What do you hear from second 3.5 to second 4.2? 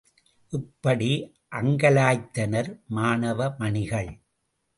மணிகள்.